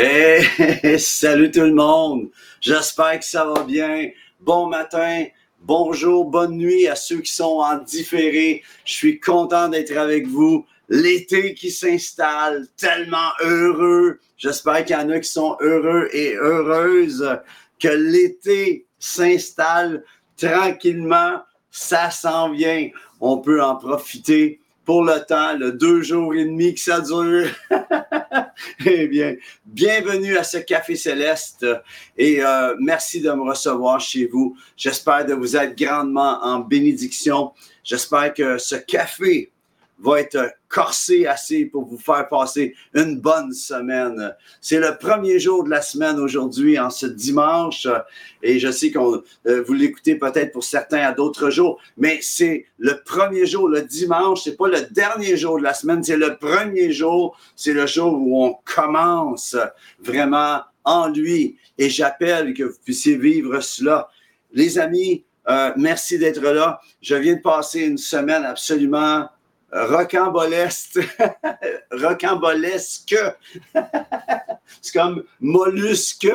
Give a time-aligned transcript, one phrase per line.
[0.98, 2.30] Salut tout le monde.
[2.60, 4.08] J'espère que ça va bien.
[4.40, 5.24] Bon matin,
[5.60, 8.62] bonjour, bonne nuit à ceux qui sont en différé.
[8.84, 10.64] Je suis content d'être avec vous.
[10.88, 14.18] L'été qui s'installe, tellement heureux.
[14.38, 17.38] J'espère qu'il y en a qui sont heureux et heureuses
[17.78, 20.02] que l'été s'installe
[20.36, 21.42] tranquillement.
[21.70, 22.88] Ça s'en vient.
[23.20, 24.60] On peut en profiter
[24.90, 27.46] pour le temps, le deux jours et demi que ça dure.
[28.84, 31.64] eh bien, bienvenue à ce Café Céleste
[32.18, 34.56] et euh, merci de me recevoir chez vous.
[34.76, 37.52] J'espère de vous être grandement en bénédiction.
[37.84, 39.52] J'espère que ce café
[40.02, 44.34] va être corsé assez pour vous faire passer une bonne semaine.
[44.60, 47.86] C'est le premier jour de la semaine aujourd'hui, en ce dimanche,
[48.42, 52.66] et je sais qu'on euh, vous l'écoutez peut-être pour certains à d'autres jours, mais c'est
[52.78, 56.36] le premier jour, le dimanche, c'est pas le dernier jour de la semaine, c'est le
[56.36, 59.56] premier jour, c'est le jour où on commence
[59.98, 64.08] vraiment en lui, et j'appelle que vous puissiez vivre cela.
[64.52, 66.80] Les amis, euh, merci d'être là.
[67.00, 69.28] Je viens de passer une semaine absolument
[69.72, 70.98] rocambolesque,
[71.90, 73.16] rocambolesque.
[74.80, 76.28] c'est comme mollusque.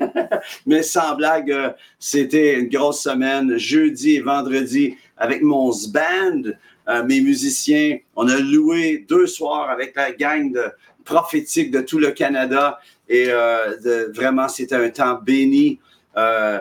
[0.66, 6.50] Mais sans blague, euh, c'était une grosse semaine, jeudi et vendredi, avec mon band,
[6.88, 7.98] euh, mes musiciens.
[8.16, 10.64] On a loué deux soirs avec la gang de
[11.04, 12.78] prophétique de tout le Canada.
[13.08, 15.78] Et euh, vraiment, c'était un temps béni.
[16.16, 16.60] Euh,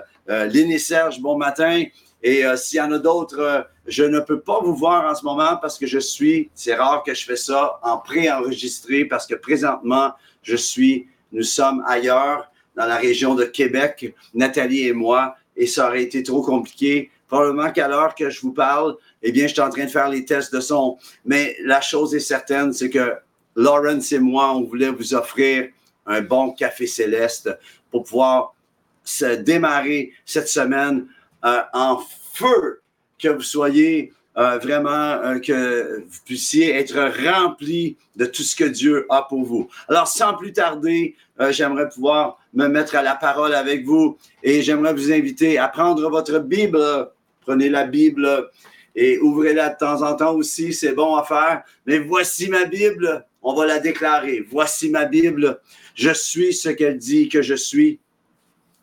[0.78, 1.84] Serge, bon matin.
[2.22, 5.58] Et s'il y en a d'autres je ne peux pas vous voir en ce moment
[5.58, 10.14] parce que je suis, c'est rare que je fais ça en pré-enregistré parce que présentement,
[10.44, 15.88] je suis, nous sommes ailleurs dans la région de Québec, Nathalie et moi, et ça
[15.88, 17.12] aurait été trop compliqué.
[17.28, 20.10] Probablement qu'à l'heure que je vous parle, eh bien, je suis en train de faire
[20.10, 20.98] les tests de son.
[21.26, 23.16] Mais la chose est certaine, c'est que
[23.56, 25.70] Lawrence et moi, on voulait vous offrir
[26.06, 27.50] un bon café céleste
[27.92, 28.56] pour pouvoir
[29.04, 31.08] se démarrer cette semaine
[31.44, 32.00] euh, en
[32.34, 32.79] feu
[33.20, 38.64] que vous soyez euh, vraiment, euh, que vous puissiez être rempli de tout ce que
[38.64, 39.68] Dieu a pour vous.
[39.90, 44.62] Alors, sans plus tarder, euh, j'aimerais pouvoir me mettre à la parole avec vous et
[44.62, 47.10] j'aimerais vous inviter à prendre votre Bible.
[47.42, 48.50] Prenez la Bible
[48.96, 51.64] et ouvrez-la de temps en temps aussi, c'est bon à faire.
[51.86, 54.46] Mais voici ma Bible, on va la déclarer.
[54.50, 55.60] Voici ma Bible,
[55.96, 58.00] je suis ce qu'elle dit que je suis.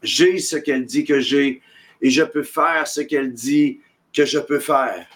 [0.03, 1.63] J'ai ce qu'elle dit que j'ai
[2.03, 3.81] et je peux faire ce qu'elle dit
[4.16, 5.06] que je peux faire.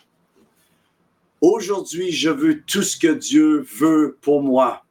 [1.40, 4.84] Aujourd'hui, je veux tout ce que Dieu veut pour moi.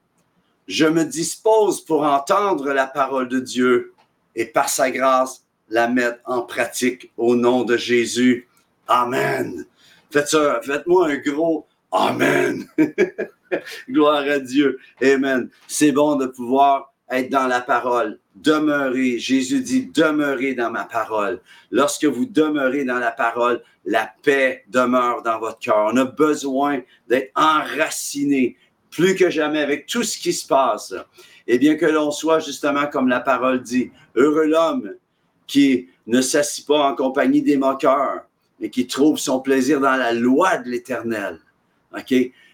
[0.67, 3.93] Je me dispose pour entendre la parole de Dieu
[4.35, 8.47] et par sa grâce, la mettre en pratique au nom de Jésus.
[8.87, 9.65] Amen.
[10.11, 12.67] Faites-moi un gros Amen.
[13.89, 14.79] Gloire à Dieu.
[15.01, 15.49] Amen.
[15.67, 19.17] C'est bon de pouvoir être dans la parole, demeurer.
[19.19, 21.41] Jésus dit, demeurez dans ma parole.
[21.71, 25.89] Lorsque vous demeurez dans la parole, la paix demeure dans votre cœur.
[25.91, 28.57] On a besoin d'être enraciné
[28.91, 30.93] plus que jamais avec tout ce qui se passe.
[31.47, 34.93] Et bien que l'on soit justement comme la parole dit, heureux l'homme
[35.47, 38.21] qui ne s'assit pas en compagnie des moqueurs,
[38.59, 41.39] mais qui trouve son plaisir dans la loi de l'Éternel.
[41.95, 42.13] OK?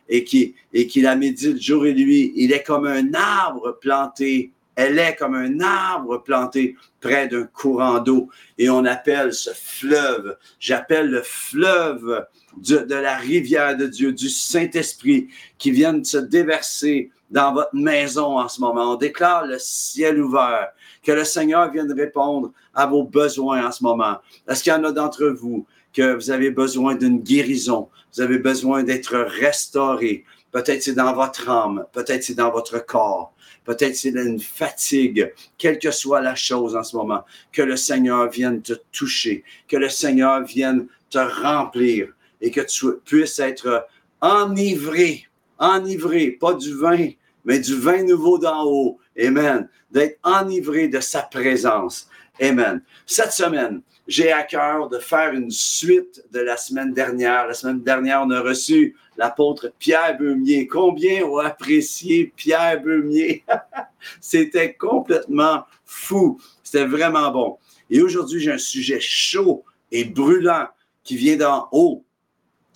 [0.10, 2.34] Et qui, et qui la médite jour et nuit.
[2.36, 4.52] Il est comme un arbre planté.
[4.76, 8.30] Elle est comme un arbre planté près d'un courant d'eau.
[8.58, 12.26] Et on appelle ce fleuve, j'appelle le fleuve
[12.58, 18.48] de, la rivière de Dieu, du Saint-Esprit, qui vient se déverser dans votre maison en
[18.48, 18.94] ce moment.
[18.94, 20.70] On déclare le ciel ouvert,
[21.04, 24.18] que le Seigneur vienne répondre à vos besoins en ce moment.
[24.48, 28.38] Est-ce qu'il y en a d'entre vous que vous avez besoin d'une guérison, vous avez
[28.38, 30.26] besoin d'être restauré.
[30.52, 33.34] Peut-être c'est dans votre âme, peut-être c'est dans votre corps,
[33.64, 38.30] peut-être c'est une fatigue, quelle que soit la chose en ce moment, que le Seigneur
[38.30, 42.10] vienne te toucher, que le Seigneur vienne te remplir
[42.42, 43.88] et que tu puisses être
[44.22, 45.28] enivré,
[45.60, 47.10] enivré, pas du vin,
[47.44, 49.00] mais du vin nouveau d'en haut.
[49.20, 49.70] Amen.
[49.92, 52.10] D'être enivré de sa présence.
[52.42, 52.82] Amen.
[53.06, 57.48] Cette semaine, j'ai à cœur de faire une suite de la semaine dernière.
[57.48, 60.68] La semaine dernière, on a reçu l'apôtre Pierre Beumier.
[60.68, 63.44] Combien ont apprécié Pierre Beumier?
[64.22, 66.40] C'était complètement fou.
[66.62, 67.58] C'était vraiment bon.
[67.90, 70.68] Et aujourd'hui, j'ai un sujet chaud et brûlant
[71.04, 72.04] qui vient d'en haut.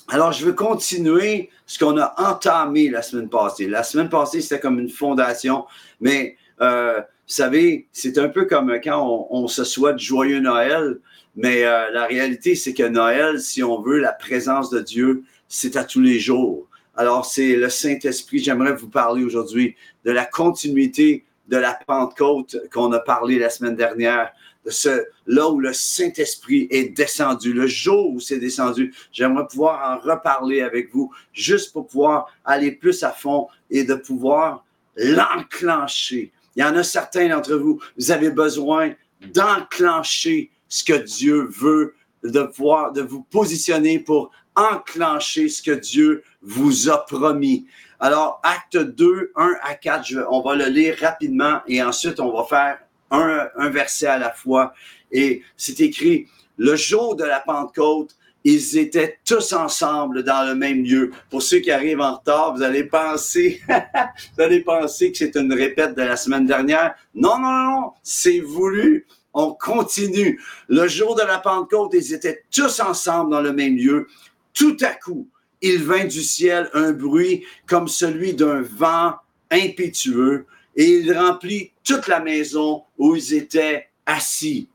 [0.08, 3.68] Alors, je veux continuer ce qu'on a entamé la semaine passée.
[3.68, 5.66] La semaine passée, c'était comme une fondation,
[6.00, 10.98] mais euh, vous savez, c'est un peu comme quand on, se souhaite joyeux Noël.
[11.36, 15.76] Mais euh, la réalité, c'est que Noël, si on veut la présence de Dieu, c'est
[15.76, 16.66] à tous les jours.
[16.96, 18.40] Alors, c'est le Saint-Esprit.
[18.40, 23.76] J'aimerais vous parler aujourd'hui de la continuité de la Pentecôte qu'on a parlé la semaine
[23.76, 24.32] dernière,
[24.66, 28.92] de ce, là où le Saint-Esprit est descendu, le jour où c'est descendu.
[29.12, 33.94] J'aimerais pouvoir en reparler avec vous, juste pour pouvoir aller plus à fond et de
[33.94, 34.66] pouvoir
[34.96, 36.32] l'enclencher.
[36.60, 38.92] Il y en a certains d'entre vous, vous avez besoin
[39.34, 46.22] d'enclencher ce que Dieu veut, de pouvoir, de vous positionner pour enclencher ce que Dieu
[46.42, 47.66] vous a promis.
[48.02, 52.44] Alors, acte 2, 1 à 4, on va le lire rapidement et ensuite on va
[52.44, 52.80] faire
[53.10, 54.74] un, un verset à la fois.
[55.14, 56.28] Et c'est écrit,
[56.58, 61.12] le jour de la Pentecôte, ils étaient tous ensemble dans le même lieu.
[61.30, 65.54] Pour ceux qui arrivent en retard, vous allez penser, vous allez penser que c'est une
[65.54, 66.96] répète de la semaine dernière.
[67.14, 69.06] Non, non, non, c'est voulu.
[69.34, 70.42] On continue.
[70.68, 74.08] Le jour de la Pentecôte, ils étaient tous ensemble dans le même lieu.
[74.54, 75.28] Tout à coup,
[75.62, 79.16] il vint du ciel un bruit comme celui d'un vent
[79.52, 80.46] impétueux
[80.76, 84.70] et il remplit toute la maison où ils étaient assis.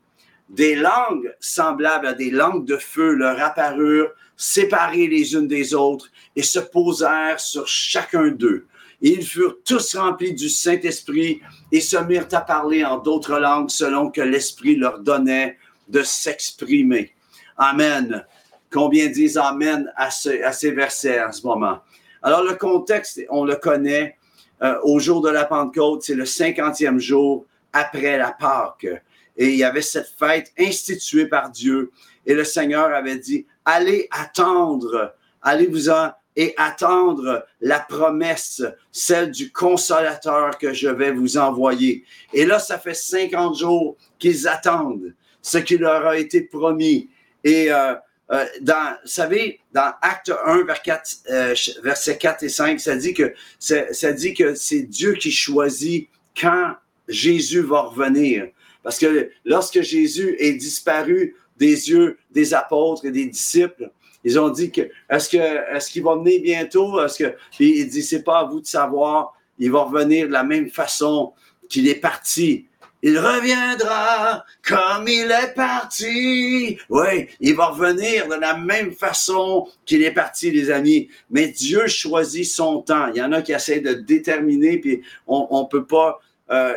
[0.49, 6.09] Des langues semblables à des langues de feu leur apparurent, séparées les unes des autres,
[6.35, 8.67] et se posèrent sur chacun d'eux.
[9.01, 14.09] Ils furent tous remplis du Saint-Esprit et se mirent à parler en d'autres langues selon
[14.09, 15.57] que l'Esprit leur donnait
[15.87, 17.13] de s'exprimer.
[17.57, 18.25] Amen.
[18.71, 21.79] Combien disent Amen à, ces versets en ce moment?
[22.21, 24.17] Alors, le contexte, on le connaît.
[24.61, 28.87] Euh, au jour de la Pentecôte, c'est le cinquantième jour après la Pâque.
[29.37, 31.91] Et il y avait cette fête instituée par Dieu.
[32.25, 38.61] Et le Seigneur avait dit, allez attendre, allez-vous-en et attendre la promesse,
[38.91, 42.03] celle du consolateur que je vais vous envoyer.
[42.33, 47.09] Et là, ça fait 50 jours qu'ils attendent ce qui leur a été promis.
[47.43, 47.93] Et euh,
[48.31, 52.95] euh, dans, vous savez, dans Acte 1, vers 4, euh, versets 4 et 5, ça
[52.95, 56.09] dit que ça dit que c'est Dieu qui choisit
[56.39, 56.75] quand
[57.07, 58.47] Jésus va revenir.
[58.85, 63.89] Parce que lorsque Jésus est disparu des yeux des apôtres et des disciples,
[64.23, 67.03] ils ont dit que est-ce que est-ce qu'il va venir bientôt?
[67.03, 70.43] Est-ce que il dit c'est pas à vous de savoir, il va revenir de la
[70.43, 71.33] même façon
[71.67, 72.67] qu'il est parti.
[73.01, 76.77] Il reviendra comme il est parti.
[76.89, 81.09] Oui, il va revenir de la même façon qu'il est parti, les amis.
[81.31, 83.07] Mais Dieu choisit son temps.
[83.13, 86.19] Il y en a qui essaient de déterminer, puis on ne peut pas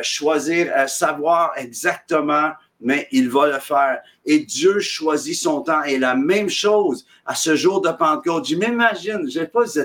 [0.01, 4.01] choisir, euh, savoir exactement mais il va le faire.
[4.25, 5.83] Et Dieu choisit son temps.
[5.83, 8.47] Et la même chose à ce jour de Pentecôte.
[8.47, 9.79] Je m'imagine, je ne sais pas si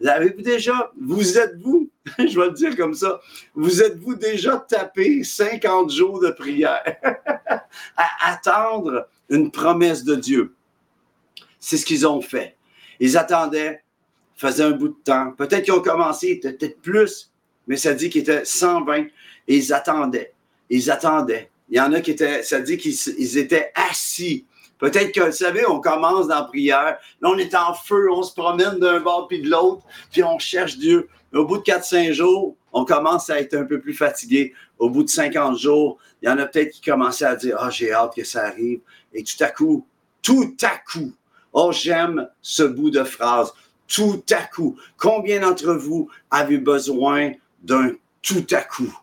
[0.00, 3.20] vous avez-vous déjà, vous êtes-vous, je vais le dire comme ça,
[3.54, 6.82] vous êtes-vous déjà tapé 50 jours de prière
[7.96, 10.54] à attendre une promesse de Dieu?
[11.58, 12.56] C'est ce qu'ils ont fait.
[13.00, 13.82] Ils attendaient,
[14.34, 15.32] faisaient un bout de temps.
[15.32, 17.29] Peut-être qu'ils ont commencé, peut-être plus,
[17.70, 19.10] mais ça dit qu'ils étaient 120 et
[19.46, 20.34] ils attendaient.
[20.70, 21.52] Ils attendaient.
[21.68, 24.44] Il y en a qui étaient, ça dit qu'ils étaient assis.
[24.78, 28.24] Peut-être que, vous savez, on commence dans la prière, là, on est en feu, on
[28.24, 31.08] se promène d'un bord puis de l'autre, puis on cherche Dieu.
[31.32, 34.52] au bout de 4-5 jours, on commence à être un peu plus fatigué.
[34.80, 37.66] Au bout de 50 jours, il y en a peut-être qui commençaient à dire, ah,
[37.68, 38.80] oh, j'ai hâte que ça arrive.
[39.14, 39.86] Et tout à coup,
[40.22, 41.12] tout à coup,
[41.52, 43.52] oh, j'aime ce bout de phrase.
[43.86, 44.76] Tout à coup.
[44.96, 47.30] Combien d'entre vous avez besoin
[47.62, 47.92] d'un
[48.22, 48.96] tout à coup?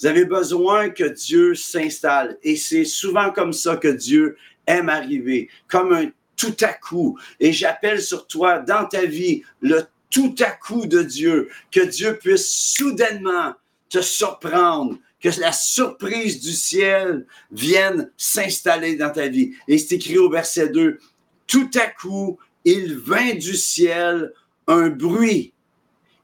[0.00, 2.38] Vous avez besoin que Dieu s'installe.
[2.42, 4.36] Et c'est souvent comme ça que Dieu
[4.66, 7.18] aime arriver, comme un tout à coup.
[7.40, 12.16] Et j'appelle sur toi, dans ta vie, le tout à coup de Dieu, que Dieu
[12.16, 13.54] puisse soudainement
[13.90, 19.52] te surprendre, que la surprise du ciel vienne s'installer dans ta vie.
[19.66, 20.98] Et c'est écrit au verset 2,
[21.46, 24.32] tout à coup, il vint du ciel
[24.66, 25.52] un bruit.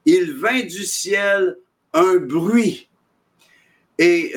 [0.05, 1.57] Il vint du ciel
[1.95, 2.87] un bruit.
[3.97, 4.33] Et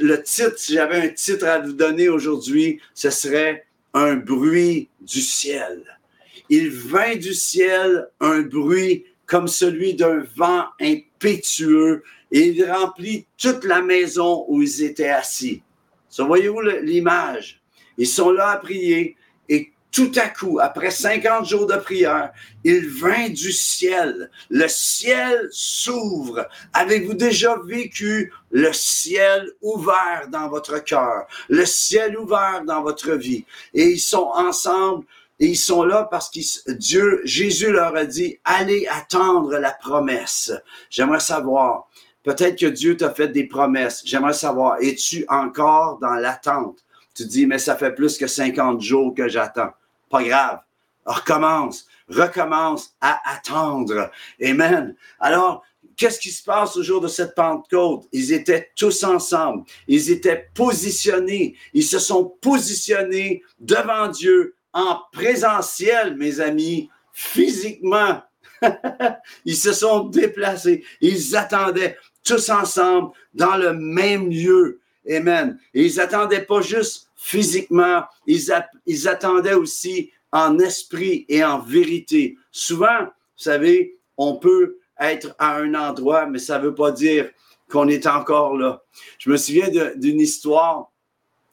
[0.00, 5.20] le titre, si j'avais un titre à vous donner aujourd'hui, ce serait Un bruit du
[5.20, 5.84] ciel.
[6.48, 13.64] Il vint du ciel un bruit comme celui d'un vent impétueux et il remplit toute
[13.64, 15.62] la maison où ils étaient assis.
[16.08, 17.62] Ça, voyez-vous l'image?
[17.96, 19.16] Ils sont là à prier
[19.94, 22.32] tout à coup, après 50 jours de prière,
[22.64, 24.28] il vint du ciel.
[24.50, 26.48] Le ciel s'ouvre.
[26.72, 33.44] Avez-vous déjà vécu le ciel ouvert dans votre cœur, le ciel ouvert dans votre vie?
[33.72, 35.04] Et ils sont ensemble
[35.38, 40.50] et ils sont là parce que Dieu, Jésus leur a dit, allez attendre la promesse.
[40.90, 41.88] J'aimerais savoir,
[42.24, 44.02] peut-être que Dieu t'a fait des promesses.
[44.04, 46.80] J'aimerais savoir, es-tu encore dans l'attente?
[47.14, 49.70] Tu dis, mais ça fait plus que 50 jours que j'attends.
[50.10, 50.60] Pas grave.
[51.04, 54.10] Recommence, recommence à attendre.
[54.42, 54.94] Amen.
[55.20, 55.62] Alors,
[55.96, 58.06] qu'est-ce qui se passe au jour de cette Pentecôte?
[58.12, 59.64] Ils étaient tous ensemble.
[59.86, 61.56] Ils étaient positionnés.
[61.74, 68.22] Ils se sont positionnés devant Dieu en présentiel, mes amis, physiquement.
[69.44, 70.84] ils se sont déplacés.
[71.00, 74.80] Ils attendaient tous ensemble dans le même lieu.
[75.08, 75.58] Amen.
[75.74, 82.36] Ils attendaient pas juste physiquement, ils, attendaient aussi en esprit et en vérité.
[82.50, 87.30] Souvent, vous savez, on peut être à un endroit, mais ça ne veut pas dire
[87.70, 88.82] qu'on est encore là.
[89.18, 90.92] Je me souviens d'une histoire.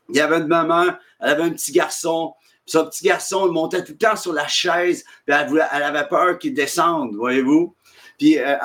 [0.09, 0.87] Il y avait une maman,
[1.21, 2.33] elle avait un petit garçon.
[2.65, 6.53] Son petit garçon, il montait tout le temps sur la chaise, elle, avait peur qu'il
[6.53, 7.73] descende, voyez-vous?
[8.19, 8.55] Puis, euh,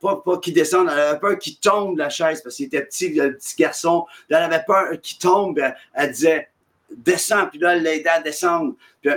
[0.00, 2.84] pas, pas qu'il descende, elle avait peur qu'il tombe de la chaise parce qu'il était
[2.84, 4.06] petit, le petit garçon.
[4.30, 5.60] elle avait peur qu'il tombe.
[5.92, 6.48] Elle disait
[6.96, 7.46] Descends.
[7.46, 8.74] Puis là, elle l'aidait à descendre.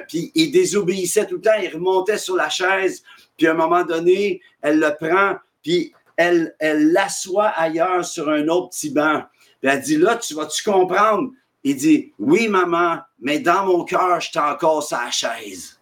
[0.08, 1.60] Puis, il désobéissait tout le temps.
[1.62, 3.03] Il remontait sur la chaise.
[3.38, 8.70] Puis à un moment donné, elle le prend, puis elle l'assoit ailleurs sur un autre
[8.70, 9.24] petit banc.
[9.62, 11.32] Puis elle dit, là, tu vas-tu comprendre?
[11.63, 15.75] Il dit, oui, maman, mais dans mon cœur, je suis encore sa chaise.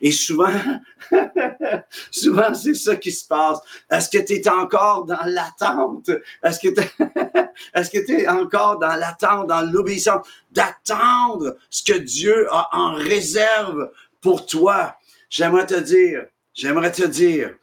[0.00, 0.52] Et souvent,
[2.10, 3.58] souvent, c'est ça qui se passe.
[3.90, 6.10] Est-ce que tu es encore dans l'attente?
[6.42, 12.94] Est-ce que tu es, encore dans l'attente, dans l'obéissance, d'attendre ce que Dieu a en
[12.94, 14.96] réserve pour toi?
[15.30, 17.54] J'aimerais te dire, j'aimerais te dire,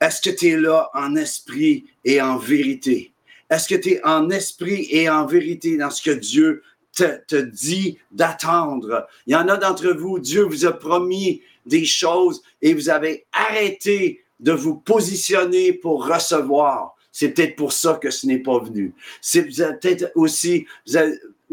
[0.00, 3.12] est-ce que tu es là en esprit et en vérité?
[3.50, 6.62] Est-ce que tu es en esprit et en vérité dans ce que Dieu
[6.94, 9.06] te, te dit d'attendre?
[9.26, 13.26] Il y en a d'entre vous, Dieu vous a promis des choses et vous avez
[13.32, 16.94] arrêté de vous positionner pour recevoir.
[17.12, 18.92] C'est peut-être pour ça que ce n'est pas venu.
[19.20, 20.66] C'est peut-être aussi,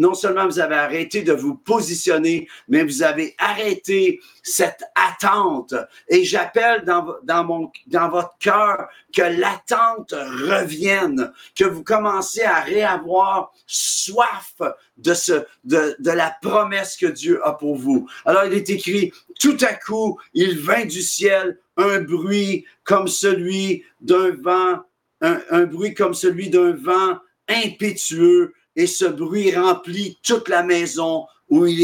[0.01, 5.75] non seulement vous avez arrêté de vous positionner, mais vous avez arrêté cette attente.
[6.09, 14.55] Et j'appelle dans, votre cœur que l'attente revienne, que vous commencez à réavoir soif
[14.97, 18.09] de, la promesse que Dieu a pour vous.
[18.25, 23.83] Alors il est écrit, tout à coup, il vint du ciel un bruit comme celui
[24.01, 24.81] d'un vent,
[25.21, 31.65] un bruit comme celui d'un vent impétueux et ce bruit remplit toute la maison où
[31.65, 31.81] il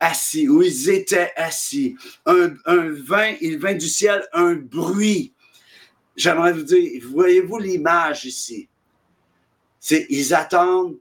[0.00, 1.96] assis, où ils étaient assis.
[2.26, 2.50] Un,
[3.06, 5.32] vin, il vint du ciel, un bruit.
[6.16, 8.68] J'aimerais vous dire, voyez-vous l'image ici?
[9.78, 10.98] C'est, ils attendent,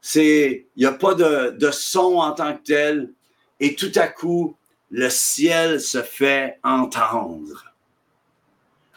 [0.00, 3.12] c'est, il n'y a pas de, de son en tant que tel,
[3.58, 4.56] et tout à coup,
[4.90, 7.74] le ciel se fait entendre.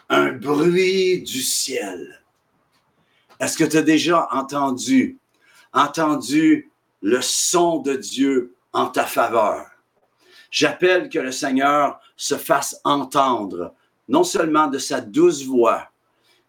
[0.10, 2.22] Un bruit du ciel.
[3.40, 5.18] Est-ce que tu as déjà entendu
[5.74, 9.66] entendu le son de Dieu en ta faveur.
[10.52, 13.74] J'appelle que le Seigneur se fasse entendre,
[14.08, 15.90] non seulement de sa douce voix,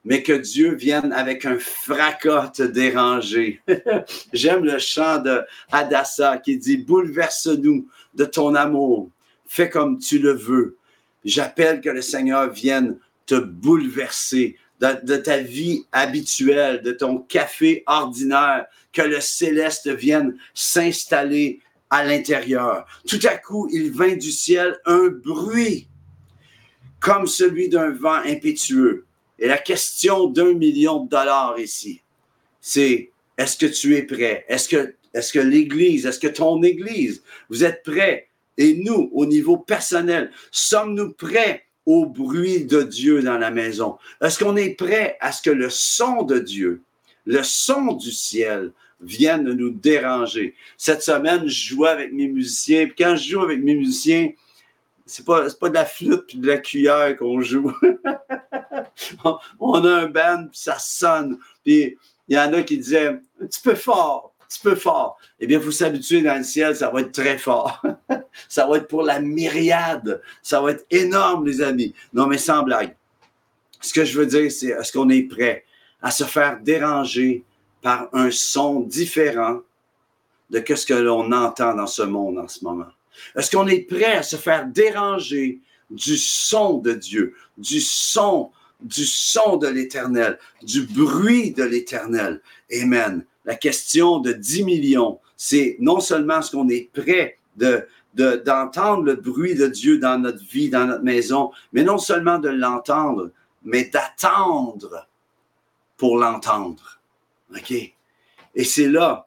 [0.05, 3.63] mais que Dieu vienne avec un fracas te déranger.
[4.33, 9.09] J'aime le chant de Hadassah qui dit Bouleverse-nous de ton amour,
[9.47, 10.77] fais comme tu le veux.
[11.25, 14.59] J'appelle que le Seigneur vienne te bouleverser
[14.93, 21.61] de, ta vie habituelle, de ton café ordinaire, que le céleste vienne s'installer
[21.91, 22.87] à l'intérieur.
[23.07, 25.89] Tout à coup, il vint du ciel un bruit
[27.01, 29.05] comme celui d'un vent impétueux.
[29.39, 32.01] Et la question d'un million de dollars ici,
[32.61, 34.45] c'est est-ce que tu es prêt?
[34.49, 38.29] Est-ce que, est-ce que l'Église, est-ce que ton Église, vous êtes prêts?
[38.57, 43.99] Et nous, au niveau personnel, sommes-nous prêts au bruit de Dieu dans la maison?
[44.21, 46.83] Est-ce qu'on est prêt à ce que le son de Dieu,
[47.27, 50.55] le son du ciel vienne nous déranger?
[50.77, 52.87] Cette semaine, je jouais avec mes musiciens.
[52.87, 54.31] Puis quand je joue avec mes musiciens,
[55.07, 57.73] c'est pas, pas de la flûte et de la cuillère qu'on joue.
[59.61, 61.39] on a un band, puis ça sonne.
[61.65, 61.97] Puis
[62.29, 65.19] il y en a qui disaient un petit peu fort peu fort.
[65.41, 67.83] Eh bien, vous s'habituer dans le ciel, ça va être très fort.
[68.49, 70.21] ça va être pour la myriade.
[70.43, 71.95] Ça va être énorme, les amis.
[72.13, 72.97] Non, mais sans blague.
[73.81, 75.65] Ce que je veux dire, c'est est-ce qu'on est prêt
[76.03, 77.45] à se faire déranger
[77.83, 79.61] par un son différent
[80.51, 82.89] de ce que l'on entend dans ce monde en ce moment?
[83.37, 89.05] Est-ce qu'on est prêt à se faire déranger du son de Dieu, du son, du
[89.05, 92.41] son de l'Éternel, du bruit de l'Éternel?
[92.73, 99.03] Amen la question de 10 millions, c'est non seulement ce qu'on est prêt de, d'entendre
[99.03, 103.31] le bruit de Dieu dans notre vie, dans notre maison, mais non seulement de l'entendre,
[103.63, 105.09] mais d'attendre
[105.97, 107.01] pour l'entendre.
[107.55, 107.73] OK?
[107.73, 109.27] Et c'est là,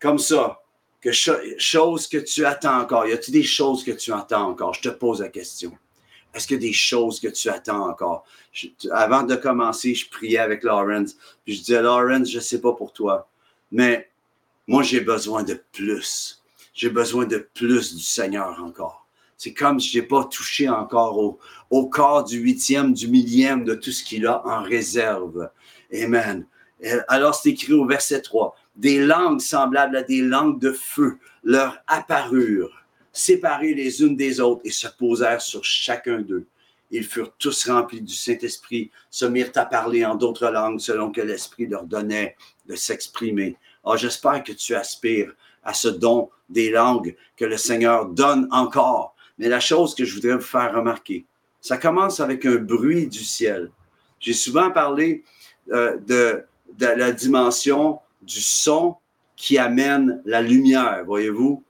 [0.00, 0.60] comme ça,
[1.00, 1.12] que
[1.58, 3.06] chose que tu attends encore.
[3.06, 4.72] Y a-t-il des choses que tu attends encore?
[4.72, 5.76] Je te pose la question.
[6.32, 8.24] Est-ce a des choses que tu attends encore?
[8.92, 11.16] avant de commencer, je priais avec Lawrence.
[11.44, 13.28] Puis je disais, Lawrence, je ne sais pas pour toi,
[13.74, 14.08] mais
[14.68, 16.40] moi, j'ai besoin de plus.
[16.74, 19.04] J'ai besoin de plus du Seigneur encore.
[19.36, 21.36] C'est comme si je n'ai pas touché encore
[21.70, 25.50] au, corps du huitième, du millième de tout ce qu'il a en réserve.
[25.92, 26.46] Amen.
[27.08, 28.56] Alors, c'est écrit au verset 3.
[28.76, 34.62] Des langues semblables à des langues de feu leur apparurent, séparées les unes des autres,
[34.64, 36.46] et se posèrent sur chacun d'eux.
[36.92, 41.20] Ils furent tous remplis du Saint-Esprit, se mirent à parler en d'autres langues selon que
[41.20, 43.56] l'Esprit leur donnait de s'exprimer.
[43.84, 49.14] Oh, j'espère que tu aspires à ce don des langues que le Seigneur donne encore.
[49.38, 51.26] Mais la chose que je voudrais vous faire remarquer,
[51.60, 53.70] ça commence avec un bruit du ciel.
[54.20, 55.24] J'ai souvent parlé
[55.72, 56.44] euh, de,
[56.78, 58.96] de la dimension du son
[59.36, 61.62] qui amène la lumière, voyez-vous,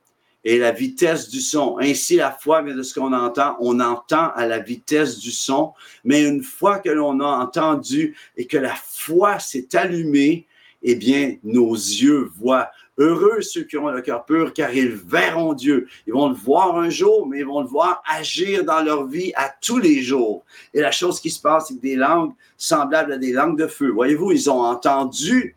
[0.44, 1.78] et la vitesse du son.
[1.80, 3.56] Ainsi, la foi vient de ce qu'on entend.
[3.60, 5.72] On entend à la vitesse du son,
[6.04, 10.46] mais une fois que l'on a entendu et que la foi s'est allumée,
[10.84, 12.70] eh bien, nos yeux voient.
[12.96, 15.88] Heureux ceux qui ont le cœur pur, car ils verront Dieu.
[16.06, 19.32] Ils vont le voir un jour, mais ils vont le voir agir dans leur vie
[19.34, 20.44] à tous les jours.
[20.72, 23.66] Et la chose qui se passe, c'est que des langues semblables à des langues de
[23.66, 23.88] feu.
[23.88, 25.56] Voyez-vous, ils ont entendu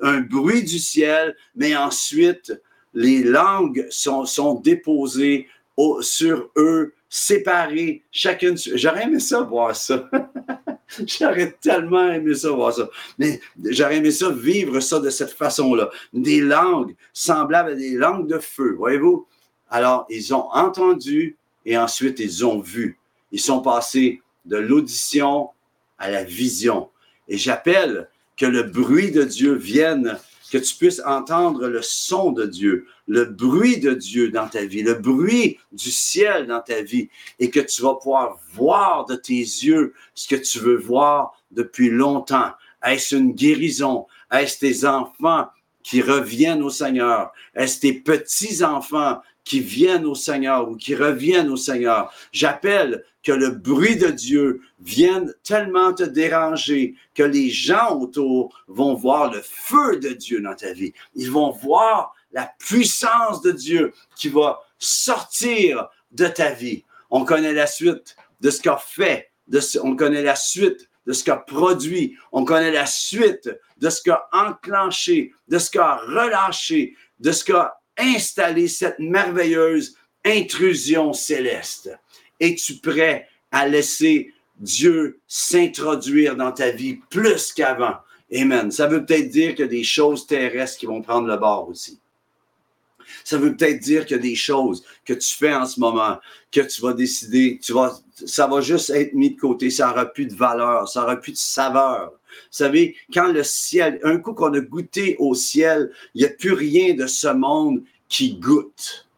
[0.00, 2.52] un bruit du ciel, mais ensuite,
[2.94, 5.48] les langues sont, sont déposées
[6.00, 8.56] sur eux, séparées, chacune.
[8.74, 10.08] J'aurais aimé ça, voir ça.
[11.06, 12.88] J'aurais tellement aimé ça, voir ça.
[13.18, 15.90] Mais j'aurais aimé ça, vivre ça de cette façon-là.
[16.12, 19.26] Des langues semblables à des langues de feu, voyez-vous?
[19.70, 22.98] Alors, ils ont entendu et ensuite ils ont vu.
[23.32, 25.50] Ils sont passés de l'audition
[25.98, 26.88] à la vision.
[27.28, 30.18] Et j'appelle que le bruit de Dieu vienne
[30.50, 34.82] que tu puisses entendre le son de Dieu, le bruit de Dieu dans ta vie,
[34.82, 39.34] le bruit du ciel dans ta vie, et que tu vas pouvoir voir de tes
[39.34, 42.52] yeux ce que tu veux voir depuis longtemps.
[42.84, 44.06] Est-ce une guérison?
[44.30, 45.48] Est-ce tes enfants
[45.82, 47.32] qui reviennent au Seigneur?
[47.54, 52.12] Est-ce tes petits-enfants qui viennent au Seigneur ou qui reviennent au Seigneur?
[52.32, 58.94] J'appelle que le bruit de Dieu vienne tellement te déranger que les gens autour vont
[58.94, 60.94] voir le feu de Dieu dans ta vie.
[61.14, 66.84] Ils vont voir la puissance de Dieu qui va sortir de ta vie.
[67.10, 71.22] On connaît la suite de ce qu'a fait, de on connaît la suite de ce
[71.22, 77.32] qu'a produit, on connaît la suite de ce qu'a enclenché, de ce qu'a relâché, de
[77.32, 81.90] ce qu'a installé cette merveilleuse intrusion céleste.
[82.40, 87.96] Es-tu prêt à laisser Dieu s'introduire dans ta vie plus qu'avant?
[88.34, 88.70] Amen.
[88.70, 91.68] Ça veut peut-être dire qu'il y a des choses terrestres qui vont prendre le bord
[91.68, 91.98] aussi.
[93.24, 96.18] Ça veut peut-être dire qu'il y a des choses que tu fais en ce moment,
[96.52, 100.06] que tu vas décider, tu vas, ça va juste être mis de côté, ça n'aura
[100.06, 102.10] plus de valeur, ça n'aura plus de saveur.
[102.10, 106.30] Vous savez, quand le ciel, un coup qu'on a goûté au ciel, il n'y a
[106.30, 109.08] plus rien de ce monde qui goûte.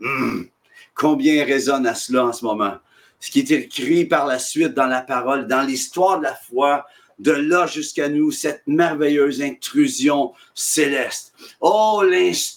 [0.00, 0.48] Hum.
[0.98, 2.76] Combien résonne à cela en ce moment?
[3.20, 6.84] Ce qui est écrit par la suite dans la parole, dans l'histoire de la foi,
[7.20, 11.32] de là jusqu'à nous, cette merveilleuse intrusion céleste.
[11.60, 12.02] Oh,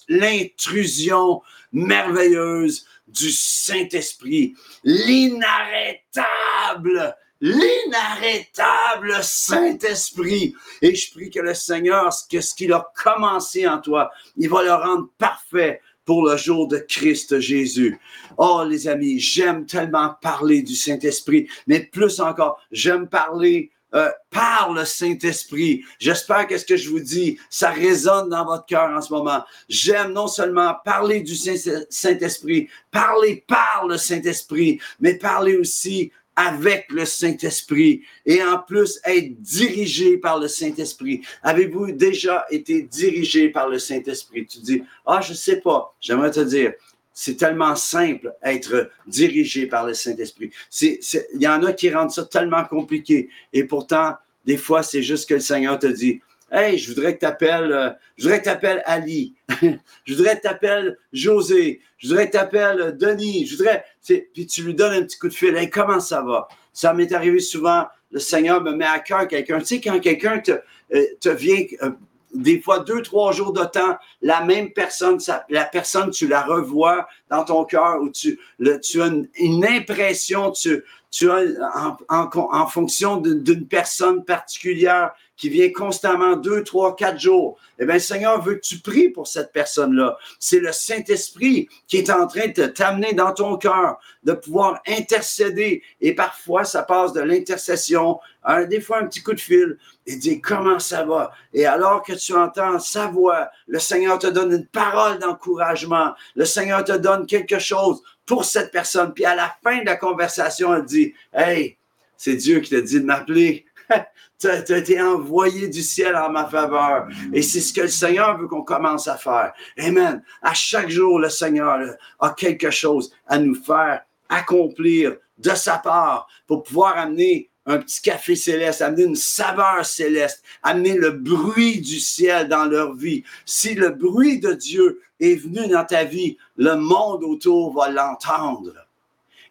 [0.09, 10.55] l'intrusion merveilleuse du Saint-Esprit, l'inarrêtable, l'inarrêtable Saint-Esprit.
[10.81, 14.73] Et je prie que le Seigneur, ce qu'il a commencé en toi, il va le
[14.73, 15.79] rendre parfait
[16.11, 17.97] pour le jour de Christ Jésus.
[18.37, 24.73] Oh, les amis, j'aime tellement parler du Saint-Esprit, mais plus encore, j'aime parler euh, par
[24.73, 25.85] le Saint-Esprit.
[25.99, 29.41] J'espère que ce que je vous dis, ça résonne dans votre cœur en ce moment.
[29.69, 37.05] J'aime non seulement parler du Saint-Esprit, parler par le Saint-Esprit, mais parler aussi avec le
[37.05, 41.21] Saint-Esprit et en plus être dirigé par le Saint-Esprit.
[41.43, 44.45] Avez-vous déjà été dirigé par le Saint-Esprit?
[44.45, 45.95] Tu dis, ah, je sais pas.
[45.99, 46.73] J'aimerais te dire,
[47.13, 50.51] c'est tellement simple être dirigé par le Saint-Esprit.
[50.81, 53.29] Il y en a qui rendent ça tellement compliqué.
[53.51, 54.15] Et pourtant,
[54.45, 56.21] des fois, c'est juste que le Seigneur te dit,
[56.53, 59.35] Hey, je voudrais que tu appelles, euh, je voudrais que tu appelles Ali.
[60.03, 61.79] je voudrais que tu appelles José.
[61.97, 63.45] Je voudrais que tu appelles Denis.
[63.45, 63.85] Je voudrais,
[64.33, 65.55] puis tu lui donnes un petit coup de fil.
[65.55, 66.49] Hey, comment ça va?
[66.73, 67.85] Ça m'est arrivé souvent.
[68.11, 69.59] Le Seigneur me met à cœur quelqu'un.
[69.59, 70.51] Tu sais, quand quelqu'un te,
[70.93, 71.91] euh, vient euh,
[72.33, 77.07] des fois deux, trois jours de temps, la même personne, la personne, tu la revois
[77.29, 78.37] dans ton cœur ou tu,
[78.81, 86.35] tu as une, impression, tu, tu as en fonction d'une personne particulière qui vient constamment
[86.35, 90.15] deux, trois, quatre jours, eh bien, Seigneur veut que tu pries pour cette personne-là?
[90.39, 95.81] C'est le Saint-Esprit qui est en train de t'amener dans ton cœur, de pouvoir intercéder.
[95.99, 100.15] Et parfois, ça passe de l'intercession à des fois un petit coup de fil et
[100.15, 101.31] dire comment ça va?
[101.55, 106.13] Et alors que tu entends sa voix, le Seigneur te donne une parole d'encouragement.
[106.35, 109.11] Le Seigneur te donne quelque chose pour cette personne.
[109.11, 111.77] Puis à la fin de la conversation, elle dit, Hey,
[112.15, 113.65] c'est Dieu qui t'a dit de m'appeler.
[114.39, 117.07] tu as, été envoyé du ciel en ma faveur.
[117.33, 119.53] Et c'est ce que le Seigneur veut qu'on commence à faire.
[119.77, 120.23] Amen.
[120.41, 121.79] À chaque jour, le Seigneur
[122.19, 128.01] a quelque chose à nous faire accomplir de sa part pour pouvoir amener un petit
[128.01, 133.23] café céleste, amener une saveur céleste, amener le bruit du ciel dans leur vie.
[133.45, 138.73] Si le bruit de Dieu est venu dans ta vie, le monde autour va l'entendre.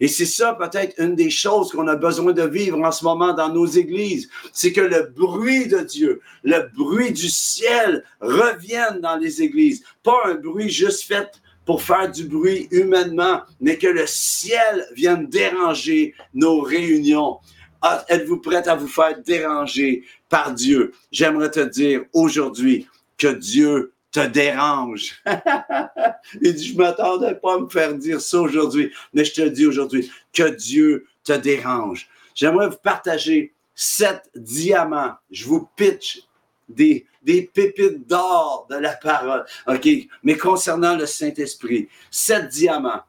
[0.01, 3.35] Et c'est ça peut-être une des choses qu'on a besoin de vivre en ce moment
[3.35, 9.17] dans nos églises, c'est que le bruit de Dieu, le bruit du ciel revienne dans
[9.17, 9.85] les églises.
[10.03, 11.31] Pas un bruit juste fait
[11.67, 17.39] pour faire du bruit humainement, mais que le ciel vienne déranger nos réunions.
[17.83, 20.93] Ah, êtes-vous prête à vous faire déranger par Dieu?
[21.13, 22.87] J'aimerais te dire aujourd'hui
[23.17, 25.23] que Dieu te dérange.
[26.43, 29.67] Il dit, je m'attendais pas à me faire dire ça aujourd'hui, mais je te dis
[29.67, 32.09] aujourd'hui que Dieu te dérange.
[32.35, 35.15] J'aimerais vous partager sept diamants.
[35.31, 36.23] Je vous pitch
[36.69, 39.45] des, des pépites d'or de la parole.
[39.67, 39.89] OK?
[40.23, 43.03] Mais concernant le Saint-Esprit, sept diamants.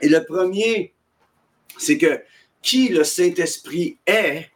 [0.00, 0.92] Et le premier,
[1.78, 2.20] c'est que
[2.62, 4.50] qui le Saint-Esprit est,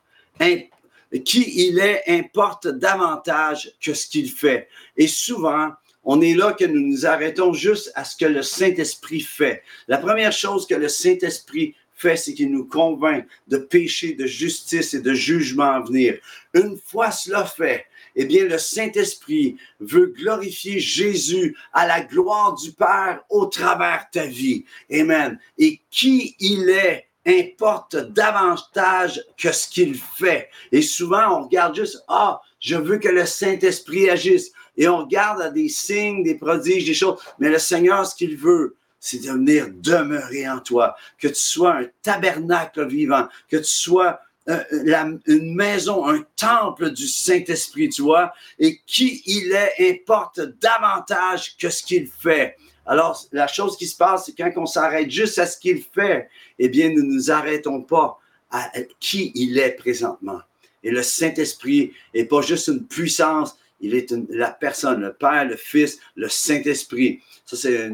[1.18, 4.68] qui il est importe davantage que ce qu'il fait.
[4.96, 5.70] Et souvent,
[6.05, 9.62] on est là que nous nous arrêtons juste à ce que le Saint-Esprit fait.
[9.88, 14.94] La première chose que le Saint-Esprit fait, c'est qu'il nous convainc de péché, de justice
[14.94, 16.18] et de jugement à venir.
[16.55, 22.73] Une fois cela fait, eh bien, le Saint-Esprit veut glorifier Jésus à la gloire du
[22.73, 24.64] Père au travers ta vie.
[24.92, 25.38] Amen.
[25.59, 30.49] Et qui il est importe davantage que ce qu'il fait.
[30.73, 34.53] Et souvent, on regarde juste, ah, je veux que le Saint-Esprit agisse.
[34.77, 37.21] Et on regarde des signes, des prodiges, des choses.
[37.39, 40.95] Mais le Seigneur, ce qu'il veut, c'est de venir demeurer en toi.
[41.19, 47.07] Que tu sois un tabernacle vivant, que tu sois euh, une maison, un temple du
[47.07, 48.33] Saint-Esprit, tu vois.
[48.59, 52.57] Et qui il est importe davantage que ce qu'il fait.
[52.90, 56.29] Alors, la chose qui se passe, c'est quand on s'arrête juste à ce qu'il fait,
[56.59, 58.18] eh bien, nous ne nous arrêtons pas
[58.50, 60.40] à qui il est présentement.
[60.83, 65.55] Et le Saint-Esprit n'est pas juste une puissance, il est la personne, le Père, le
[65.55, 67.20] Fils, le Saint-Esprit.
[67.46, 67.92] Ça, c'est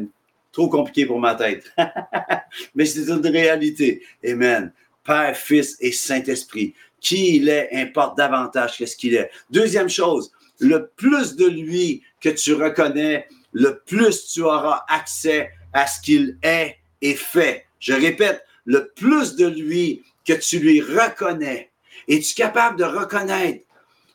[0.51, 1.71] trop compliqué pour ma tête.
[2.73, 4.01] Mais c'est une réalité.
[4.25, 4.73] Amen.
[5.03, 6.73] Père, Fils et Saint-Esprit.
[6.99, 9.29] Qui il est importe davantage que ce qu'il est.
[9.51, 15.87] Deuxième chose, le plus de lui que tu reconnais, le plus tu auras accès à
[15.87, 17.65] ce qu'il est et fait.
[17.79, 21.71] Je répète, le plus de lui que tu lui reconnais,
[22.07, 23.63] es-tu capable de reconnaître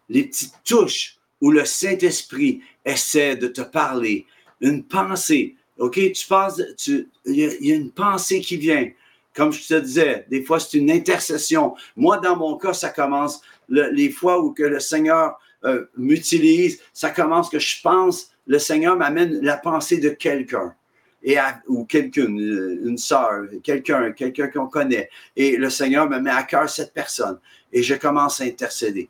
[0.08, 4.26] les petites touches où le Saint-Esprit essaie de te parler?
[4.60, 5.94] Une pensée, OK?
[6.12, 8.88] Tu penses, il y, a une pensée qui vient.
[9.34, 11.74] Comme je te disais, des fois, c'est une intercession.
[11.96, 17.10] Moi, dans mon cas, ça commence les fois où que le Seigneur euh, m'utilise, ça
[17.10, 20.74] commence que je pense le Seigneur m'amène la pensée de quelqu'un
[21.22, 21.36] et
[21.68, 22.38] ou quelqu'une,
[22.84, 25.08] une sœur, quelqu'un, quelqu'un qu'on connaît.
[25.36, 27.38] Et le Seigneur me met à cœur cette personne
[27.72, 29.08] et je commence à intercéder.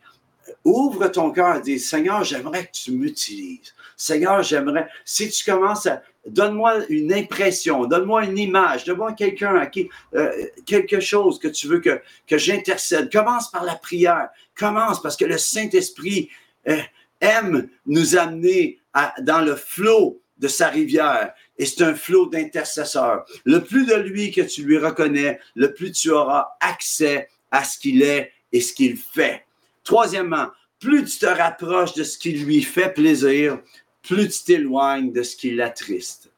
[0.64, 3.75] Ouvre ton cœur et dis, Seigneur, j'aimerais que tu m'utilises.
[3.97, 9.66] Seigneur, j'aimerais, si tu commences à, donne-moi une impression, donne-moi une image, donne-moi quelqu'un à
[9.66, 10.31] qui, euh,
[10.66, 13.11] quelque chose que tu veux que, que j'intercède.
[13.11, 14.29] Commence par la prière.
[14.57, 16.29] Commence parce que le Saint-Esprit
[16.68, 16.79] euh,
[17.22, 18.78] aime nous amener
[19.22, 21.32] dans le flot de sa rivière.
[21.56, 23.24] Et c'est un flot d'intercesseurs.
[23.44, 27.78] Le plus de lui que tu lui reconnais, le plus tu auras accès à ce
[27.78, 29.44] qu'il est et ce qu'il fait.
[29.85, 30.48] Troisièmement,
[30.80, 33.61] plus tu te rapproches de ce qui lui fait plaisir,
[34.02, 36.30] plus tu t'éloignes de ce qui l'attriste.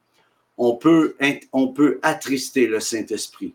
[0.57, 1.15] On peut,
[2.01, 3.53] attrister le Saint-Esprit.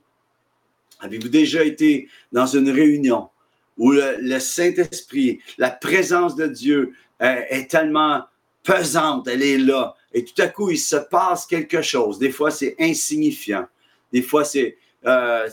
[1.01, 3.31] Avez-vous déjà été dans une réunion
[3.79, 8.25] où le, Saint-Esprit, la présence de Dieu est tellement
[8.63, 9.95] pesante, elle est là.
[10.13, 12.19] Et tout à coup, il se passe quelque chose.
[12.19, 13.67] Des fois, c'est insignifiant.
[14.13, 15.49] Des fois, c'est, euh,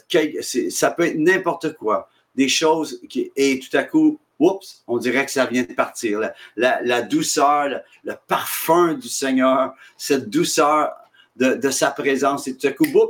[0.69, 2.09] ça peut être n'importe quoi.
[2.35, 6.21] Des choses qui, et tout à coup, oups, on dirait que ça vient de partir.
[6.55, 10.91] La, douceur, le, parfum du Seigneur, cette douceur
[11.35, 13.09] de, sa présence, et tout à coup, boum,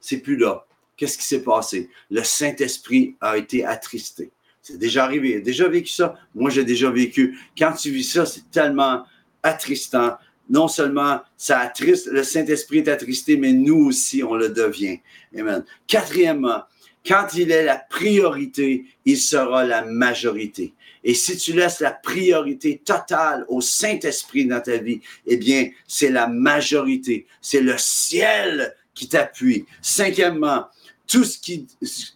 [0.00, 0.64] c'est plus là.
[0.96, 1.90] Qu'est-ce qui s'est passé?
[2.10, 4.30] Le Saint-Esprit a été attristé.
[4.66, 5.40] C'est déjà arrivé.
[5.40, 6.16] Déjà vécu ça?
[6.34, 7.38] Moi, j'ai déjà vécu.
[7.56, 9.04] Quand tu vis ça, c'est tellement
[9.40, 10.16] attristant.
[10.50, 14.98] Non seulement ça attriste, le Saint-Esprit est attristé, mais nous aussi, on le devient.
[15.38, 15.64] Amen.
[15.86, 16.64] Quatrièmement,
[17.06, 20.74] quand il est la priorité, il sera la majorité.
[21.04, 26.10] Et si tu laisses la priorité totale au Saint-Esprit dans ta vie, eh bien, c'est
[26.10, 27.28] la majorité.
[27.40, 29.64] C'est le ciel qui t'appuie.
[29.80, 30.66] Cinquièmement,
[31.06, 31.68] tout ce, qui,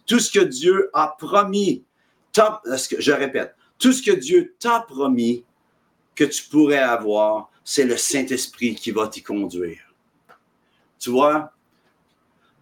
[0.05, 1.85] tout ce que Dieu a promis
[2.33, 5.43] je répète, tout ce que Dieu t'a promis
[6.15, 9.93] que tu pourrais avoir, c'est le Saint-Esprit qui va t'y conduire.
[10.99, 11.51] Tu vois,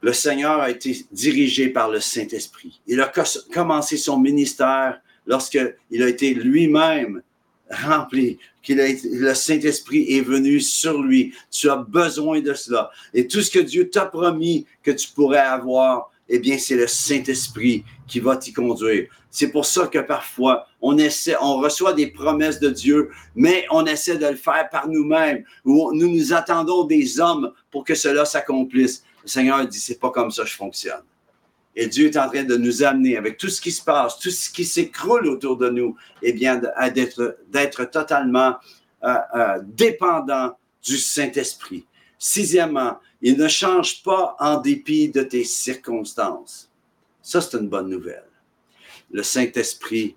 [0.01, 2.79] le Seigneur a été dirigé par le Saint-Esprit.
[2.87, 3.11] Il a
[3.53, 7.21] commencé son ministère lorsqu'il a été lui-même
[7.69, 11.33] rempli, le Saint-Esprit est venu sur lui.
[11.51, 12.91] Tu as besoin de cela.
[13.13, 16.87] Et tout ce que Dieu t'a promis que tu pourrais avoir, eh bien, c'est le
[16.87, 19.07] Saint-Esprit qui va t'y conduire.
[19.31, 23.85] C'est pour ça que parfois, on essaie, on reçoit des promesses de Dieu, mais on
[23.85, 28.25] essaie de le faire par nous-mêmes, ou nous nous attendons des hommes pour que cela
[28.25, 29.03] s'accomplisse.
[29.23, 31.03] Le Seigneur dit, c'est pas comme ça que je fonctionne.
[31.75, 34.31] Et Dieu est en train de nous amener avec tout ce qui se passe, tout
[34.31, 38.55] ce qui s'écroule autour de nous, eh bien, d'être totalement
[39.03, 41.85] euh, euh, dépendant du Saint-Esprit.
[42.19, 46.69] Sixièmement, il ne change pas en dépit de tes circonstances.
[47.21, 48.29] Ça, c'est une bonne nouvelle
[49.11, 50.15] le Saint-Esprit,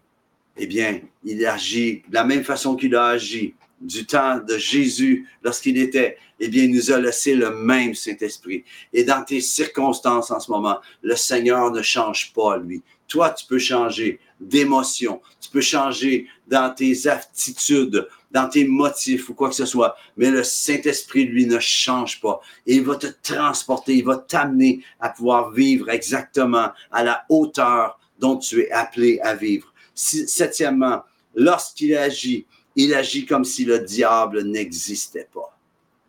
[0.57, 5.29] eh bien, il agit de la même façon qu'il a agi du temps de Jésus
[5.43, 8.65] lorsqu'il était, eh bien, il nous a laissé le même Saint-Esprit.
[8.93, 12.83] Et dans tes circonstances en ce moment, le Seigneur ne change pas, lui.
[13.09, 19.35] Toi, tu peux changer d'émotion, tu peux changer dans tes attitudes, dans tes motifs ou
[19.35, 22.41] quoi que ce soit, mais le Saint-Esprit, lui, ne change pas.
[22.67, 28.37] Il va te transporter, il va t'amener à pouvoir vivre exactement à la hauteur dont
[28.39, 29.73] tu es appelé à vivre.
[29.95, 31.03] Septièmement,
[31.35, 35.59] lorsqu'il agit, il agit comme si le diable n'existait pas.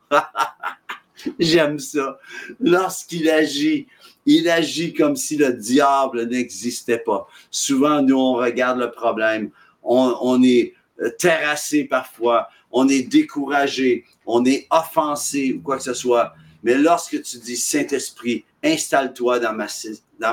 [1.40, 2.20] J'aime ça.
[2.60, 3.88] Lorsqu'il agit,
[4.26, 7.28] il agit comme si le diable n'existait pas.
[7.52, 9.52] Souvent, nous, on regarde le problème,
[9.84, 10.74] on, est
[11.20, 16.34] terrassé parfois, on est découragé, on est offensé ou quoi que ce soit.
[16.64, 19.54] Mais lorsque tu dis Saint-Esprit, installe-toi dans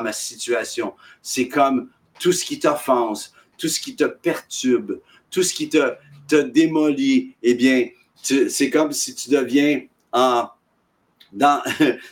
[0.02, 1.88] ma situation, c'est comme
[2.20, 5.94] tout ce qui t'offense, tout ce qui te perturbe, tout ce qui te,
[6.30, 7.88] te démolit, eh bien,
[8.22, 10.48] c'est comme si tu deviens en.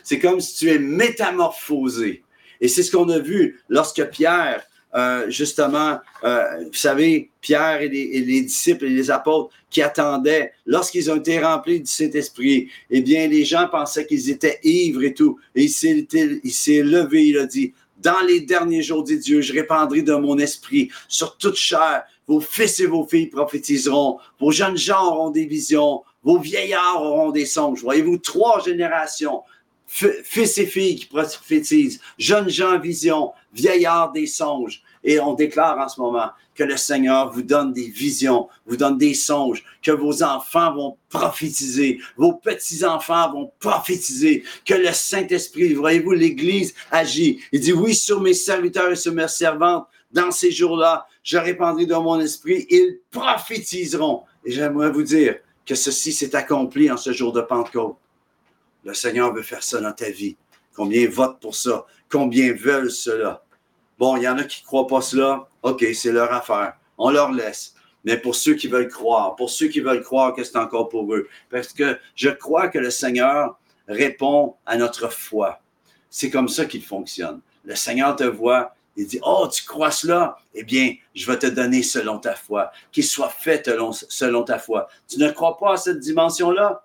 [0.05, 2.23] c'est comme si tu es métamorphosé.
[2.61, 7.89] Et c'est ce qu'on a vu lorsque Pierre euh, justement, euh, vous savez, Pierre et
[7.89, 13.29] les, disciples et les apôtres qui attendaient, lorsqu'ils ont été remplis du Saint-Esprit, eh bien,
[13.29, 15.39] les gens pensaient qu'ils étaient ivres et tout.
[15.55, 20.03] Et il s'est levé, il a dit, dans les derniers jours, dit Dieu, je répandrai
[20.03, 22.05] de mon esprit sur toute chair.
[22.29, 24.19] Vos fils et vos filles prophétiseront.
[24.39, 26.03] Vos jeunes gens auront des visions.
[26.23, 27.83] Vos vieillards auront des songes.
[27.83, 29.43] Voyez-vous, trois générations
[29.89, 34.83] fils et filles qui prophétisent, jeunes gens en vision, vieillards des songes.
[35.05, 38.99] Et on déclare en ce moment que le Seigneur vous donne des visions, vous donne
[38.99, 46.13] des songes, que vos enfants vont prophétiser, vos petits-enfants vont prophétiser, que le Saint-Esprit, voyez-vous,
[46.13, 47.41] l'Église agit.
[47.53, 51.87] Il dit, oui, sur mes serviteurs et sur mes servantes, dans ces jours-là, je répandrai
[51.87, 54.25] dans mon esprit, ils prophétiseront.
[54.45, 57.97] Et j'aimerais vous dire que ceci s'est accompli en ce jour de Pentecôte.
[58.85, 60.37] Le Seigneur veut faire ça dans ta vie.
[60.75, 61.85] Combien votent pour ça?
[62.09, 63.43] Combien veulent cela?
[63.99, 65.49] Bon, il y en a qui ne croient pas cela.
[65.63, 66.75] OK, c'est leur affaire.
[66.97, 67.75] On leur laisse.
[68.05, 71.13] Mais pour ceux qui veulent croire, pour ceux qui veulent croire que c'est encore pour
[71.13, 75.61] eux, parce que je crois que le Seigneur répond à notre foi.
[76.09, 77.41] C'est comme ça qu'il fonctionne.
[77.65, 80.39] Le Seigneur te voit, il dit, oh, tu crois cela?
[80.55, 82.73] Eh bien, je vais te donner selon ta foi.
[82.91, 83.71] Qu'il soit fait
[84.09, 84.89] selon ta foi.
[85.07, 86.85] Tu ne crois pas à cette dimension-là?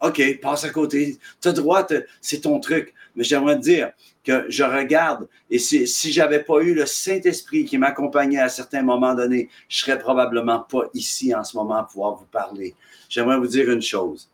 [0.00, 1.18] OK, passe à côté.
[1.40, 1.86] Tu as droit,
[2.20, 2.92] c'est ton truc.
[3.14, 3.92] Mais j'aimerais te dire
[4.24, 8.82] que je regarde et si, si j'avais pas eu le Saint-Esprit qui m'accompagnait à certains
[8.82, 12.74] moments donnés, je serais probablement pas ici en ce moment à pouvoir vous parler.
[13.08, 14.28] J'aimerais vous dire une chose.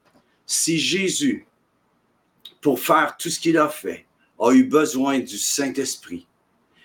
[0.47, 1.47] Si Jésus,
[2.63, 4.07] pour faire tout ce qu'il a fait,
[4.39, 6.28] a eu besoin du Saint-Esprit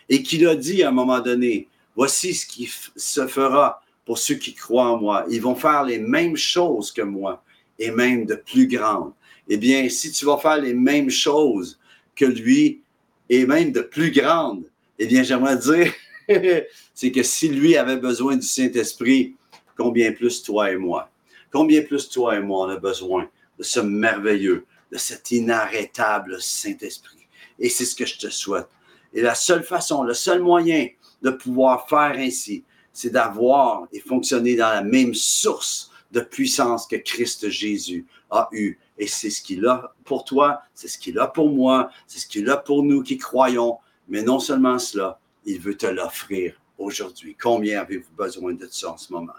[0.09, 4.35] et qu'il a dit à un moment donné, voici ce qui se fera pour ceux
[4.35, 5.25] qui croient en moi.
[5.29, 7.43] Ils vont faire les mêmes choses que moi
[7.79, 9.13] et même de plus grande.
[9.47, 11.79] Eh bien, si tu vas faire les mêmes choses
[12.15, 12.81] que lui
[13.29, 14.63] et même de plus grande,
[14.99, 15.91] eh bien, j'aimerais dire,
[16.93, 19.35] c'est que si lui avait besoin du Saint-Esprit,
[19.75, 21.09] combien plus toi et moi?
[21.51, 27.27] Combien plus toi et moi on a besoin de ce merveilleux, de cet inarrêtable Saint-Esprit?
[27.59, 28.67] Et c'est ce que je te souhaite.
[29.13, 30.87] Et la seule façon, le seul moyen
[31.21, 36.95] de pouvoir faire ainsi, c'est d'avoir et fonctionner dans la même source de puissance que
[36.95, 38.77] Christ Jésus a eu.
[38.97, 42.27] Et c'est ce qu'il a pour toi, c'est ce qu'il a pour moi, c'est ce
[42.27, 43.77] qu'il a pour nous qui croyons.
[44.07, 47.35] Mais non seulement cela, il veut te l'offrir aujourd'hui.
[47.41, 49.33] Combien avez-vous besoin de ça en ce moment?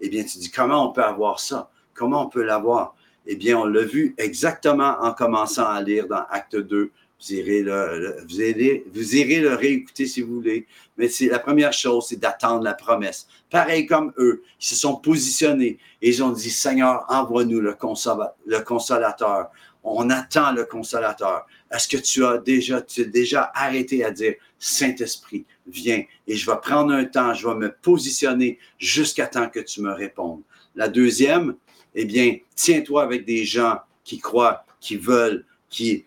[0.00, 1.70] Eh bien, tu dis, comment on peut avoir ça?
[1.94, 2.94] Comment on peut l'avoir?
[3.26, 6.92] Eh bien, on l'a vu exactement en commençant à lire dans Acte 2.
[7.20, 10.66] Vous irez le, vous, irez, vous irez le réécouter si vous voulez.
[10.96, 13.26] Mais c'est la première chose, c'est d'attendre la promesse.
[13.50, 17.76] Pareil comme eux, ils se sont positionnés et ils ont dit, Seigneur, envoie-nous le,
[18.46, 19.50] le consolateur.
[19.82, 21.46] On attend le consolateur.
[21.70, 26.50] Est-ce que tu as déjà, tu as déjà arrêté à dire, Saint-Esprit, viens et je
[26.50, 30.42] vais prendre un temps, je vais me positionner jusqu'à temps que tu me répondes.
[30.74, 31.56] La deuxième,
[31.94, 36.04] eh bien, tiens-toi avec des gens qui croient, qui veulent, qui,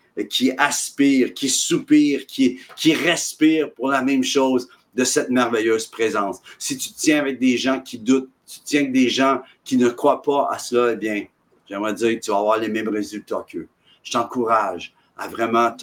[0.58, 2.58] aspirent, qui soupirent, qui,
[2.94, 6.40] respirent pour la même chose de cette merveilleuse présence.
[6.58, 9.88] Si tu tiens avec des gens qui doutent, tu tiens avec des gens qui ne
[9.88, 11.24] croient pas à cela, eh bien,
[11.68, 13.68] j'aimerais dire que tu vas avoir les mêmes résultats qu'eux.
[14.02, 15.74] Je t'encourage à vraiment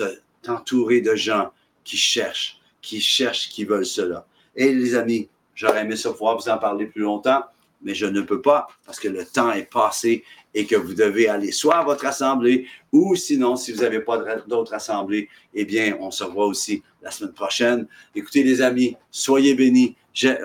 [0.41, 1.51] t'entourer de gens
[1.83, 4.27] qui cherchent, qui cherchent, qui veulent cela.
[4.55, 7.43] Et les amis, j'aurais aimé ça pouvoir vous en parler plus longtemps,
[7.81, 11.27] mais je ne peux pas parce que le temps est passé et que vous devez
[11.27, 15.97] aller soit à votre assemblée ou sinon, si vous n'avez pas d'autres assemblées, eh bien,
[15.99, 17.87] on se revoit aussi la semaine prochaine.
[18.15, 19.95] Écoutez, les amis, soyez bénis.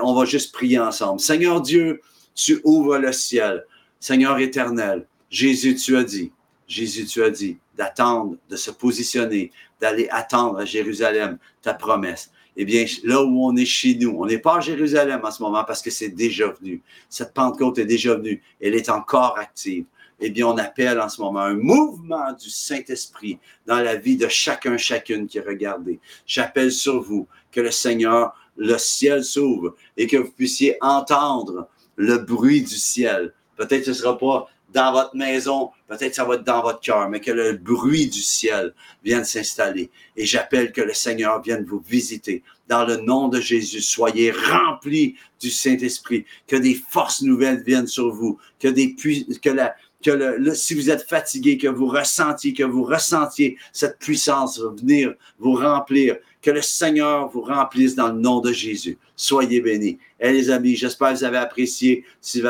[0.03, 1.21] on va juste prier ensemble.
[1.21, 2.01] Seigneur Dieu,
[2.35, 3.65] tu ouvres le ciel.
[3.99, 6.31] Seigneur éternel, Jésus, tu as dit,
[6.69, 12.31] Jésus, tu as dit d'attendre, de se positionner, d'aller attendre à Jérusalem ta promesse.
[12.57, 15.43] Eh bien, là où on est chez nous, on n'est pas à Jérusalem en ce
[15.43, 16.83] moment parce que c'est déjà venu.
[17.09, 18.43] Cette Pentecôte est déjà venue.
[18.61, 19.85] Elle est encore active.
[20.21, 24.29] Eh bien, on appelle en ce moment un mouvement du Saint-Esprit dans la vie de
[24.29, 25.99] chacun, chacune qui est regardé.
[26.27, 32.19] J'appelle sur vous que le Seigneur, le ciel s'ouvre et que vous puissiez entendre le
[32.19, 33.33] bruit du ciel.
[33.57, 37.09] Peut-être ce ne sera pas dans votre maison, peut-être ça va être dans votre cœur,
[37.09, 39.91] mais que le bruit du ciel vienne s'installer.
[40.17, 42.43] Et j'appelle que le Seigneur vienne vous visiter.
[42.69, 48.11] Dans le nom de Jésus, soyez remplis du Saint-Esprit, que des forces nouvelles viennent sur
[48.11, 52.65] vous, que des que la, que le, si vous êtes fatigué, que vous ressentiez, que
[52.65, 58.41] vous ressentiez cette puissance venir vous remplir, que le Seigneur vous remplisse dans le nom
[58.41, 58.99] de Jésus.
[59.15, 59.99] Soyez bénis.
[60.19, 62.05] Et les amis, j'espère que vous avez apprécié.
[62.21, 62.47] Si vous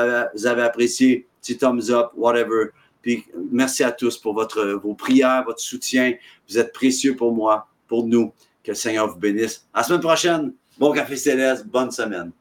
[0.46, 2.70] avez apprécié, petit thumbs up, whatever.
[3.02, 6.14] Puis merci à tous pour votre, vos prières, votre soutien.
[6.48, 8.33] Vous êtes précieux pour moi, pour nous.
[8.62, 9.66] Que le Seigneur vous bénisse.
[9.74, 10.54] À la semaine prochaine.
[10.78, 11.66] Bon café céleste.
[11.66, 12.33] Bonne semaine.